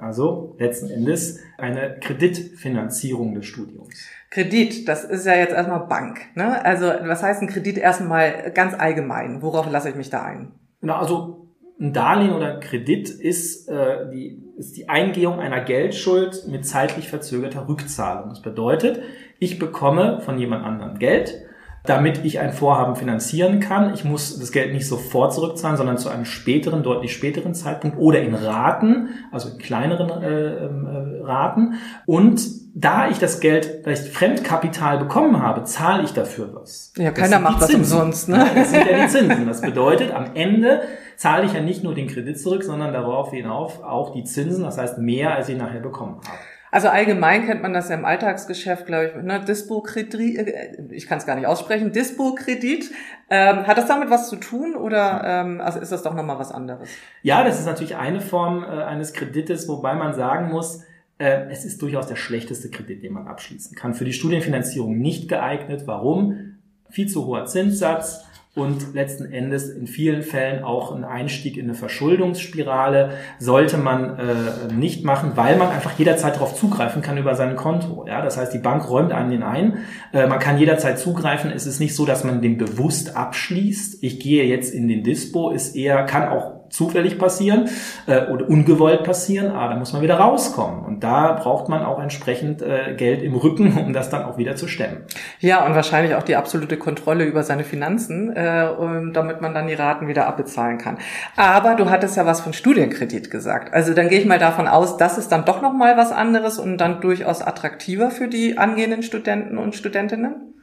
Also 0.00 0.54
letzten 0.58 0.88
Endes 0.88 1.40
eine 1.58 1.98
Kreditfinanzierung 2.00 3.34
des 3.34 3.46
Studiums. 3.46 4.06
Kredit, 4.30 4.86
das 4.86 5.04
ist 5.04 5.26
ja 5.26 5.34
jetzt 5.34 5.52
erstmal 5.52 5.86
Bank. 5.86 6.20
Ne? 6.34 6.64
Also 6.64 6.86
was 6.86 7.22
heißt 7.22 7.42
ein 7.42 7.48
Kredit 7.48 7.78
erstmal 7.78 8.52
ganz 8.52 8.74
allgemein? 8.74 9.42
Worauf 9.42 9.70
lasse 9.70 9.88
ich 9.88 9.96
mich 9.96 10.10
da 10.10 10.22
ein? 10.22 10.52
Na, 10.80 10.98
also 10.98 11.48
ein 11.80 11.92
Darlehen 11.92 12.32
oder 12.32 12.60
Kredit 12.60 13.10
ist, 13.10 13.68
äh, 13.68 14.10
die, 14.12 14.42
ist 14.56 14.76
die 14.76 14.88
Eingehung 14.88 15.40
einer 15.40 15.60
Geldschuld 15.60 16.46
mit 16.48 16.64
zeitlich 16.64 17.08
verzögerter 17.08 17.68
Rückzahlung. 17.68 18.28
Das 18.28 18.42
bedeutet, 18.42 19.02
ich 19.40 19.58
bekomme 19.58 20.20
von 20.20 20.38
jemand 20.38 20.64
anderem 20.64 20.98
Geld 20.98 21.44
damit 21.84 22.24
ich 22.24 22.40
ein 22.40 22.52
Vorhaben 22.52 22.96
finanzieren 22.96 23.60
kann. 23.60 23.92
Ich 23.92 24.04
muss 24.04 24.38
das 24.38 24.52
Geld 24.52 24.72
nicht 24.72 24.88
sofort 24.88 25.34
zurückzahlen, 25.34 25.76
sondern 25.76 25.98
zu 25.98 26.08
einem 26.08 26.24
späteren, 26.24 26.82
deutlich 26.82 27.12
späteren 27.12 27.54
Zeitpunkt 27.54 27.98
oder 27.98 28.22
in 28.22 28.34
Raten, 28.34 29.10
also 29.30 29.50
in 29.50 29.58
kleineren 29.58 30.22
äh, 30.22 30.64
ähm, 30.64 30.86
äh, 30.86 31.22
Raten. 31.22 31.74
Und 32.06 32.40
da 32.74 33.08
ich 33.08 33.18
das 33.18 33.38
Geld 33.38 33.82
vielleicht 33.84 34.08
Fremdkapital 34.08 34.98
bekommen 34.98 35.42
habe, 35.42 35.64
zahle 35.64 36.04
ich 36.04 36.12
dafür 36.12 36.54
was. 36.54 36.92
Ja, 36.96 37.10
keiner 37.10 37.38
macht 37.38 37.62
das 37.62 37.74
umsonst, 37.74 38.30
ne? 38.30 38.46
Das 38.54 38.70
sind 38.70 38.86
ja 38.86 39.04
die 39.04 39.08
Zinsen. 39.08 39.46
Das 39.46 39.60
bedeutet, 39.60 40.10
am 40.10 40.34
Ende 40.34 40.80
zahle 41.16 41.44
ich 41.44 41.52
ja 41.52 41.60
nicht 41.60 41.84
nur 41.84 41.94
den 41.94 42.08
Kredit 42.08 42.40
zurück, 42.40 42.64
sondern 42.64 42.92
darauf 42.92 43.30
hinauf 43.30 43.82
auch 43.82 44.12
die 44.12 44.24
Zinsen, 44.24 44.64
das 44.64 44.78
heißt 44.78 44.98
mehr, 44.98 45.34
als 45.34 45.50
ich 45.50 45.56
nachher 45.56 45.80
bekommen 45.80 46.16
habe. 46.26 46.38
Also 46.74 46.88
allgemein 46.88 47.46
kennt 47.46 47.62
man 47.62 47.72
das 47.72 47.88
ja 47.88 47.94
im 47.94 48.04
Alltagsgeschäft, 48.04 48.86
glaube 48.86 49.06
ich, 49.06 49.22
ne? 49.22 49.38
Dispo-Kredit, 49.38 50.38
äh, 50.38 50.82
ich 50.90 51.06
kann 51.06 51.18
es 51.18 51.24
gar 51.24 51.36
nicht 51.36 51.46
aussprechen, 51.46 51.92
Dispo-Kredit. 51.92 52.90
Ähm, 53.30 53.64
hat 53.68 53.78
das 53.78 53.86
damit 53.86 54.10
was 54.10 54.28
zu 54.28 54.34
tun 54.34 54.74
oder 54.74 55.22
ähm, 55.24 55.60
also 55.60 55.78
ist 55.78 55.92
das 55.92 56.02
doch 56.02 56.16
nochmal 56.16 56.36
was 56.40 56.50
anderes? 56.50 56.88
Ja, 57.22 57.44
das 57.44 57.60
ist 57.60 57.66
natürlich 57.66 57.94
eine 57.94 58.20
Form 58.20 58.64
äh, 58.64 58.66
eines 58.66 59.12
Kredites, 59.12 59.68
wobei 59.68 59.94
man 59.94 60.14
sagen 60.14 60.50
muss, 60.50 60.82
äh, 61.18 61.46
es 61.48 61.64
ist 61.64 61.80
durchaus 61.80 62.08
der 62.08 62.16
schlechteste 62.16 62.70
Kredit, 62.70 63.04
den 63.04 63.12
man 63.12 63.28
abschließen 63.28 63.76
kann. 63.76 63.94
Für 63.94 64.04
die 64.04 64.12
Studienfinanzierung 64.12 64.98
nicht 64.98 65.28
geeignet. 65.28 65.82
Warum? 65.86 66.56
Viel 66.90 67.06
zu 67.06 67.24
hoher 67.24 67.46
Zinssatz 67.46 68.24
und 68.54 68.94
letzten 68.94 69.32
Endes 69.32 69.68
in 69.68 69.88
vielen 69.88 70.22
Fällen 70.22 70.62
auch 70.62 70.94
ein 70.94 71.02
Einstieg 71.02 71.56
in 71.56 71.64
eine 71.64 71.74
Verschuldungsspirale 71.74 73.14
sollte 73.40 73.78
man 73.78 74.16
äh, 74.16 74.72
nicht 74.72 75.04
machen, 75.04 75.32
weil 75.34 75.56
man 75.56 75.70
einfach 75.70 75.98
jederzeit 75.98 76.36
darauf 76.36 76.54
zugreifen 76.54 77.02
kann 77.02 77.18
über 77.18 77.34
sein 77.34 77.56
Konto. 77.56 78.04
Ja, 78.06 78.22
das 78.22 78.36
heißt, 78.36 78.54
die 78.54 78.58
Bank 78.58 78.88
räumt 78.88 79.12
einen 79.12 79.30
den 79.30 79.42
ein. 79.42 79.78
Äh, 80.12 80.28
man 80.28 80.38
kann 80.38 80.56
jederzeit 80.56 81.00
zugreifen. 81.00 81.50
Es 81.50 81.66
ist 81.66 81.80
nicht 81.80 81.96
so, 81.96 82.06
dass 82.06 82.22
man 82.22 82.42
den 82.42 82.56
bewusst 82.56 83.16
abschließt. 83.16 84.04
Ich 84.04 84.20
gehe 84.20 84.44
jetzt 84.44 84.72
in 84.72 84.86
den 84.86 85.02
Dispo, 85.02 85.50
ist 85.50 85.74
eher 85.74 86.04
kann 86.04 86.28
auch 86.28 86.53
zufällig 86.74 87.18
passieren 87.18 87.68
äh, 88.06 88.26
oder 88.26 88.48
ungewollt 88.48 89.04
passieren, 89.04 89.52
aber 89.52 89.74
da 89.74 89.78
muss 89.78 89.92
man 89.92 90.02
wieder 90.02 90.16
rauskommen. 90.16 90.84
Und 90.84 91.04
da 91.04 91.32
braucht 91.32 91.68
man 91.68 91.84
auch 91.84 92.02
entsprechend 92.02 92.62
äh, 92.62 92.94
Geld 92.96 93.22
im 93.22 93.34
Rücken, 93.34 93.78
um 93.78 93.92
das 93.92 94.10
dann 94.10 94.24
auch 94.24 94.36
wieder 94.36 94.56
zu 94.56 94.66
stemmen. 94.66 95.02
Ja, 95.40 95.64
und 95.64 95.74
wahrscheinlich 95.74 96.14
auch 96.14 96.22
die 96.22 96.36
absolute 96.36 96.76
Kontrolle 96.76 97.24
über 97.24 97.42
seine 97.42 97.64
Finanzen, 97.64 98.34
äh, 98.34 98.68
damit 99.12 99.40
man 99.40 99.54
dann 99.54 99.68
die 99.68 99.74
Raten 99.74 100.08
wieder 100.08 100.26
abbezahlen 100.26 100.78
kann. 100.78 100.98
Aber 101.36 101.74
du 101.74 101.90
hattest 101.90 102.16
ja 102.16 102.26
was 102.26 102.40
von 102.40 102.52
Studienkredit 102.52 103.30
gesagt. 103.30 103.72
Also 103.72 103.94
dann 103.94 104.08
gehe 104.08 104.18
ich 104.18 104.26
mal 104.26 104.38
davon 104.38 104.66
aus, 104.66 104.96
das 104.96 105.18
ist 105.18 105.30
dann 105.30 105.44
doch 105.44 105.62
nochmal 105.62 105.96
was 105.96 106.12
anderes 106.12 106.58
und 106.58 106.78
dann 106.78 107.00
durchaus 107.00 107.42
attraktiver 107.42 108.10
für 108.10 108.28
die 108.28 108.58
angehenden 108.58 109.02
Studenten 109.02 109.58
und 109.58 109.74
Studentinnen? 109.74 110.53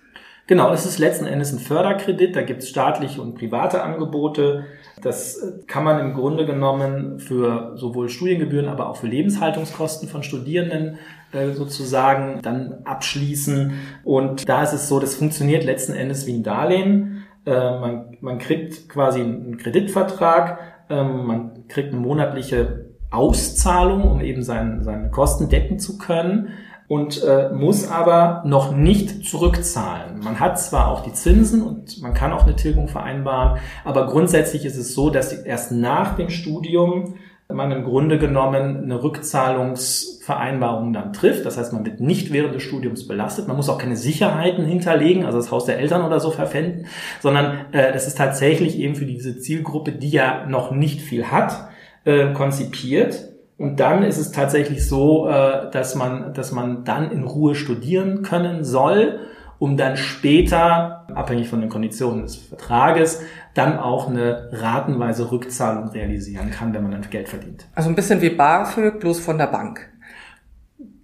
Genau, 0.51 0.73
es 0.73 0.85
ist 0.85 0.99
letzten 0.99 1.27
Endes 1.27 1.53
ein 1.53 1.59
Förderkredit, 1.59 2.35
da 2.35 2.41
gibt 2.41 2.61
es 2.61 2.67
staatliche 2.67 3.21
und 3.21 3.35
private 3.35 3.83
Angebote. 3.83 4.65
Das 5.01 5.37
äh, 5.37 5.65
kann 5.65 5.85
man 5.85 5.97
im 6.01 6.13
Grunde 6.13 6.45
genommen 6.45 7.19
für 7.19 7.77
sowohl 7.77 8.09
Studiengebühren, 8.09 8.67
aber 8.67 8.89
auch 8.89 8.97
für 8.97 9.07
Lebenshaltungskosten 9.07 10.09
von 10.09 10.23
Studierenden 10.23 10.97
äh, 11.31 11.51
sozusagen 11.53 12.41
dann 12.41 12.79
abschließen. 12.83 13.75
Und 14.03 14.49
da 14.49 14.63
ist 14.63 14.73
es 14.73 14.89
so, 14.89 14.99
das 14.99 15.15
funktioniert 15.15 15.63
letzten 15.63 15.93
Endes 15.93 16.27
wie 16.27 16.33
ein 16.33 16.43
Darlehen. 16.43 17.23
Äh, 17.45 17.51
man, 17.53 18.17
man 18.19 18.37
kriegt 18.37 18.89
quasi 18.89 19.21
einen 19.21 19.55
Kreditvertrag, 19.55 20.59
ähm, 20.89 21.27
man 21.27 21.67
kriegt 21.69 21.93
eine 21.93 22.01
monatliche 22.01 22.87
Auszahlung, 23.09 24.03
um 24.03 24.19
eben 24.19 24.43
seine, 24.43 24.83
seine 24.83 25.11
Kosten 25.11 25.47
decken 25.47 25.79
zu 25.79 25.97
können 25.97 26.49
und 26.91 27.23
äh, 27.23 27.49
muss 27.53 27.89
aber 27.89 28.43
noch 28.45 28.75
nicht 28.75 29.23
zurückzahlen. 29.23 30.19
Man 30.21 30.41
hat 30.41 30.59
zwar 30.59 30.91
auch 30.91 31.03
die 31.03 31.13
Zinsen 31.13 31.61
und 31.61 32.01
man 32.01 32.13
kann 32.13 32.33
auch 32.33 32.43
eine 32.43 32.57
Tilgung 32.57 32.89
vereinbaren, 32.89 33.61
aber 33.85 34.07
grundsätzlich 34.07 34.65
ist 34.65 34.75
es 34.75 34.93
so, 34.93 35.09
dass 35.09 35.31
erst 35.31 35.71
nach 35.71 36.17
dem 36.17 36.29
Studium 36.29 37.13
man 37.47 37.71
im 37.71 37.85
Grunde 37.85 38.19
genommen 38.19 38.83
eine 38.83 39.01
Rückzahlungsvereinbarung 39.03 40.91
dann 40.91 41.13
trifft. 41.13 41.45
Das 41.45 41.57
heißt, 41.57 41.71
man 41.71 41.85
wird 41.85 42.01
nicht 42.01 42.33
während 42.33 42.55
des 42.55 42.63
Studiums 42.63 43.07
belastet. 43.07 43.47
Man 43.47 43.55
muss 43.55 43.69
auch 43.69 43.77
keine 43.77 43.95
Sicherheiten 43.95 44.65
hinterlegen, 44.65 45.23
also 45.23 45.37
das 45.37 45.49
Haus 45.49 45.63
der 45.63 45.79
Eltern 45.79 46.03
oder 46.03 46.19
so 46.19 46.29
verpfänden, 46.31 46.87
sondern 47.21 47.71
äh, 47.71 47.93
das 47.93 48.05
ist 48.05 48.17
tatsächlich 48.17 48.77
eben 48.77 48.95
für 48.95 49.05
diese 49.05 49.39
Zielgruppe, 49.39 49.93
die 49.93 50.09
ja 50.09 50.45
noch 50.45 50.71
nicht 50.71 50.99
viel 50.99 51.27
hat, 51.27 51.69
äh, 52.03 52.33
konzipiert. 52.33 53.30
Und 53.61 53.79
dann 53.79 54.01
ist 54.01 54.17
es 54.17 54.31
tatsächlich 54.31 54.87
so, 54.87 55.29
äh, 55.29 55.69
dass 55.69 55.93
man, 55.93 56.33
dass 56.33 56.51
man 56.51 56.83
dann 56.83 57.11
in 57.11 57.23
Ruhe 57.23 57.53
studieren 57.53 58.23
können 58.23 58.63
soll, 58.63 59.19
um 59.59 59.77
dann 59.77 59.97
später, 59.97 61.05
abhängig 61.13 61.47
von 61.47 61.61
den 61.61 61.69
Konditionen 61.69 62.23
des 62.23 62.37
Vertrages, 62.37 63.21
dann 63.53 63.77
auch 63.77 64.09
eine 64.09 64.49
ratenweise 64.51 65.31
Rückzahlung 65.31 65.89
realisieren 65.89 66.49
kann, 66.49 66.73
wenn 66.73 66.81
man 66.81 66.91
dann 66.91 67.07
Geld 67.11 67.29
verdient. 67.29 67.67
Also 67.75 67.89
ein 67.89 67.95
bisschen 67.95 68.19
wie 68.23 68.31
BAföG, 68.31 68.99
bloß 68.99 69.19
von 69.19 69.37
der 69.37 69.45
Bank. 69.45 69.91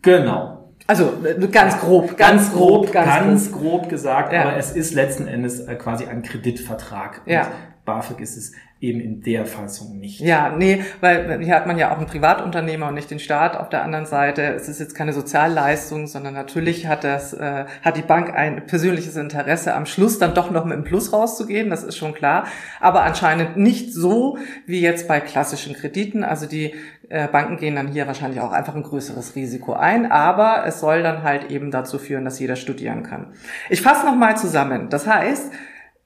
Genau. 0.02 0.72
Also 0.88 1.14
äh, 1.24 1.48
ganz 1.50 1.80
grob, 1.80 2.18
ganz, 2.18 2.46
ganz 2.46 2.54
grob, 2.54 2.92
ganz, 2.92 3.08
ganz 3.08 3.52
grob. 3.52 3.82
grob, 3.82 3.90
gesagt, 3.90 4.34
ja. 4.34 4.42
aber 4.42 4.58
es 4.58 4.72
ist 4.72 4.96
letzten 4.96 5.28
Endes 5.28 5.60
äh, 5.60 5.76
quasi 5.76 6.06
ein 6.06 6.24
Kreditvertrag. 6.24 7.22
Ja. 7.28 7.52
BAföG 7.88 8.20
ist 8.20 8.38
es 8.38 8.52
eben 8.80 9.00
in 9.00 9.22
der 9.22 9.46
Fassung 9.48 9.98
nicht. 9.98 10.20
Ja, 10.20 10.54
nee, 10.56 10.84
weil 11.02 11.40
hier 11.42 11.56
hat 11.56 11.66
man 11.66 11.80
ja 11.80 11.92
auch 11.92 11.98
einen 11.98 12.06
Privatunternehmer 12.06 12.90
und 12.90 12.94
nicht 12.94 13.10
den 13.10 13.18
Staat 13.18 13.58
auf 13.58 13.70
der 13.70 13.82
anderen 13.82 14.06
Seite. 14.06 14.44
Es 14.44 14.68
ist 14.68 14.80
jetzt 14.80 14.94
keine 14.94 15.14
Sozialleistung, 15.14 16.06
sondern 16.06 16.36
natürlich 16.36 16.86
hat 16.86 17.04
das, 17.04 17.34
äh, 17.34 17.66
hat 17.82 17.98
die 17.98 18.04
Bank 18.04 18.36
ein 18.36 18.68
persönliches 18.68 19.16
Interesse, 19.16 19.74
am 19.74 19.88
Schluss 19.88 20.20
dann 20.20 20.36
doch 20.36 20.52
noch 20.52 20.66
mit 20.66 20.74
einem 20.74 20.84
Plus 20.84 21.12
rauszugehen, 21.12 21.70
das 21.72 21.84
ist 21.84 21.98
schon 21.98 22.14
klar. 22.14 22.46
Aber 22.80 23.04
anscheinend 23.04 23.58
nicht 23.58 23.94
so 23.94 24.38
wie 24.68 24.82
jetzt 24.82 25.08
bei 25.08 25.22
klassischen 25.22 25.74
Krediten. 25.74 26.24
Also 26.24 26.46
die 26.46 26.76
äh, 27.10 27.28
Banken 27.30 27.58
gehen 27.58 27.76
dann 27.76 27.88
hier 27.88 28.06
wahrscheinlich 28.06 28.42
auch 28.42 28.52
einfach 28.52 28.76
ein 28.76 28.84
größeres 28.84 29.36
Risiko 29.36 29.74
ein, 29.74 30.12
aber 30.12 30.66
es 30.68 30.82
soll 30.82 31.02
dann 31.04 31.24
halt 31.24 31.50
eben 31.50 31.72
dazu 31.72 31.98
führen, 31.98 32.26
dass 32.26 32.38
jeder 32.40 32.58
studieren 32.58 33.02
kann. 33.04 33.28
Ich 33.70 33.82
fasse 33.82 34.06
nochmal 34.06 34.38
zusammen. 34.38 34.90
Das 34.90 35.08
heißt, 35.08 35.52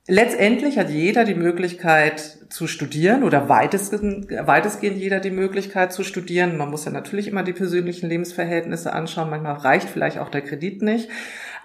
Letztendlich 0.07 0.79
hat 0.79 0.89
jeder 0.89 1.25
die 1.25 1.35
Möglichkeit 1.35 2.19
zu 2.49 2.65
studieren 2.65 3.23
oder 3.23 3.49
weitestgehend, 3.49 4.31
weitestgehend 4.31 4.97
jeder 4.97 5.19
die 5.19 5.29
Möglichkeit 5.29 5.93
zu 5.93 6.03
studieren. 6.03 6.57
Man 6.57 6.71
muss 6.71 6.85
ja 6.85 6.91
natürlich 6.91 7.27
immer 7.27 7.43
die 7.43 7.53
persönlichen 7.53 8.09
Lebensverhältnisse 8.09 8.93
anschauen. 8.93 9.29
Manchmal 9.29 9.57
reicht 9.57 9.89
vielleicht 9.89 10.17
auch 10.17 10.29
der 10.29 10.41
Kredit 10.41 10.81
nicht. 10.81 11.09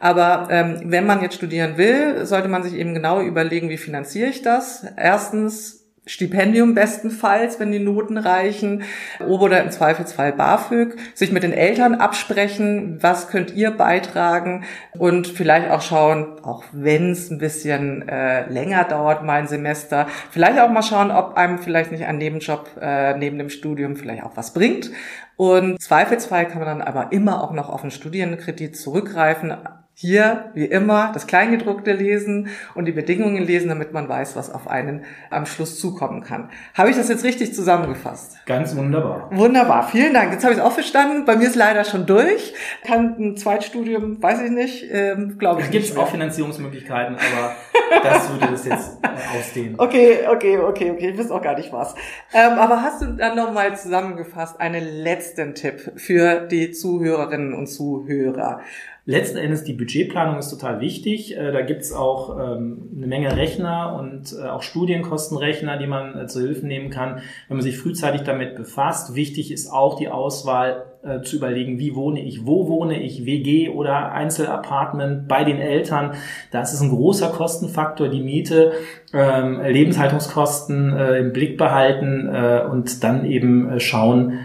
Aber 0.00 0.48
ähm, 0.50 0.82
wenn 0.84 1.06
man 1.06 1.22
jetzt 1.22 1.36
studieren 1.36 1.78
will, 1.78 2.26
sollte 2.26 2.48
man 2.48 2.62
sich 2.62 2.74
eben 2.74 2.92
genau 2.92 3.22
überlegen, 3.22 3.70
wie 3.70 3.78
finanziere 3.78 4.28
ich 4.28 4.42
das? 4.42 4.84
Erstens 4.96 5.85
Stipendium 6.06 6.74
bestenfalls, 6.74 7.58
wenn 7.58 7.72
die 7.72 7.80
Noten 7.80 8.16
reichen, 8.16 8.84
oder 9.26 9.62
im 9.62 9.70
Zweifelsfall 9.70 10.32
BAföG, 10.32 10.96
sich 11.14 11.32
mit 11.32 11.42
den 11.42 11.52
Eltern 11.52 11.96
absprechen, 11.96 12.98
was 13.02 13.28
könnt 13.28 13.54
ihr 13.54 13.72
beitragen 13.72 14.64
und 14.96 15.26
vielleicht 15.26 15.70
auch 15.70 15.82
schauen, 15.82 16.38
auch 16.44 16.62
wenn 16.72 17.10
es 17.10 17.30
ein 17.30 17.38
bisschen 17.38 18.08
äh, 18.08 18.48
länger 18.48 18.84
dauert, 18.84 19.24
mal 19.24 19.40
ein 19.40 19.48
Semester, 19.48 20.06
vielleicht 20.30 20.60
auch 20.60 20.70
mal 20.70 20.82
schauen, 20.82 21.10
ob 21.10 21.36
einem 21.36 21.58
vielleicht 21.58 21.90
nicht 21.90 22.04
ein 22.04 22.18
Nebenjob 22.18 22.70
äh, 22.80 23.16
neben 23.18 23.38
dem 23.38 23.50
Studium 23.50 23.96
vielleicht 23.96 24.22
auch 24.22 24.36
was 24.36 24.52
bringt. 24.52 24.90
Und 25.36 25.82
Zweifelsfall 25.82 26.46
kann 26.46 26.58
man 26.58 26.78
dann 26.78 26.82
aber 26.82 27.12
immer 27.12 27.42
auch 27.42 27.52
noch 27.52 27.68
auf 27.68 27.82
einen 27.82 27.90
Studienkredit 27.90 28.76
zurückgreifen, 28.76 29.54
hier, 29.98 30.50
wie 30.52 30.66
immer, 30.66 31.10
das 31.14 31.26
Kleingedruckte 31.26 31.94
lesen 31.94 32.50
und 32.74 32.84
die 32.84 32.92
Bedingungen 32.92 33.42
lesen, 33.42 33.70
damit 33.70 33.94
man 33.94 34.06
weiß, 34.10 34.36
was 34.36 34.52
auf 34.52 34.68
einen 34.68 35.06
am 35.30 35.46
Schluss 35.46 35.80
zukommen 35.80 36.22
kann. 36.22 36.50
Habe 36.74 36.90
ich 36.90 36.96
das 36.96 37.08
jetzt 37.08 37.24
richtig 37.24 37.54
zusammengefasst? 37.54 38.36
Ganz 38.44 38.76
wunderbar. 38.76 39.30
Wunderbar, 39.32 39.88
vielen 39.88 40.12
Dank. 40.12 40.32
Jetzt 40.32 40.44
habe 40.44 40.52
ich 40.52 40.58
es 40.58 40.64
auch 40.64 40.72
verstanden. 40.72 41.24
Bei 41.24 41.36
mir 41.36 41.46
ist 41.46 41.56
leider 41.56 41.82
schon 41.84 42.04
durch. 42.04 42.52
Kann 42.86 43.16
ein 43.18 43.36
Zweitstudium, 43.38 44.22
weiß 44.22 44.42
ich 44.42 44.50
nicht, 44.50 44.84
ähm, 44.92 45.38
glaube 45.38 45.62
ich. 45.62 45.68
Da 45.68 45.72
gibt 45.72 45.86
es 45.86 45.96
auch 45.96 46.08
Finanzierungsmöglichkeiten, 46.08 47.16
aber 47.16 47.56
das 48.02 48.30
würde 48.30 48.48
das 48.50 48.66
jetzt 48.66 48.98
äh, 49.02 49.38
ausdehnen. 49.38 49.76
Okay, 49.86 50.26
okay, 50.28 50.58
okay, 50.58 50.90
okay. 50.90 51.10
Ich 51.10 51.18
weiß 51.18 51.30
auch 51.30 51.42
gar 51.42 51.56
nicht 51.56 51.72
was. 51.72 51.94
Ähm, 52.34 52.58
aber 52.58 52.82
hast 52.82 53.00
du 53.00 53.06
dann 53.12 53.34
nochmal 53.34 53.74
zusammengefasst 53.78 54.60
einen 54.60 54.84
letzten 54.84 55.54
Tipp 55.54 55.92
für 55.96 56.40
die 56.40 56.72
Zuhörerinnen 56.72 57.54
und 57.54 57.66
Zuhörer? 57.66 58.60
Letzten 59.08 59.38
Endes 59.38 59.62
die 59.62 59.72
Budgetplanung 59.72 60.36
ist 60.36 60.50
total 60.50 60.80
wichtig. 60.80 61.36
Äh, 61.36 61.52
da 61.52 61.62
gibt's 61.62 61.92
auch 61.92 62.36
ähm, 62.40 62.90
eine 62.96 63.06
Menge 63.06 63.36
Rechner 63.36 63.96
und 63.96 64.34
äh, 64.36 64.48
auch 64.48 64.62
Studienkostenrechner, 64.62 65.76
die 65.76 65.86
man 65.86 66.18
äh, 66.18 66.26
zu 66.26 66.40
Hilfe 66.40 66.66
nehmen 66.66 66.90
kann, 66.90 67.20
wenn 67.46 67.56
man 67.56 67.62
sich 67.62 67.78
frühzeitig 67.78 68.22
damit 68.22 68.56
befasst. 68.56 69.14
Wichtig 69.14 69.52
ist 69.52 69.72
auch 69.72 69.96
die 69.96 70.08
Auswahl 70.08 70.86
zu 71.22 71.36
überlegen, 71.36 71.78
wie 71.78 71.94
wohne 71.94 72.20
ich, 72.20 72.46
wo 72.46 72.66
wohne 72.66 73.00
ich, 73.00 73.24
WG 73.26 73.68
oder 73.68 74.10
Einzelapartment 74.10 75.28
bei 75.28 75.44
den 75.44 75.60
Eltern. 75.60 76.14
Das 76.50 76.74
ist 76.74 76.80
ein 76.80 76.88
großer 76.88 77.28
Kostenfaktor, 77.28 78.08
die 78.08 78.20
Miete, 78.20 78.72
ähm, 79.12 79.60
Lebenshaltungskosten 79.60 80.98
im 80.98 81.32
Blick 81.32 81.58
behalten 81.58 82.28
und 82.28 83.04
dann 83.04 83.24
eben 83.24 83.78
schauen, 83.78 84.40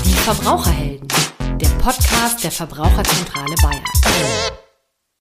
Die 0.05 0.13
Verbraucherhelden, 0.13 1.07
der 1.59 1.69
Podcast 1.81 2.43
der 2.43 2.51
Verbraucherzentrale 2.51 3.55
Bayern. 3.63 3.81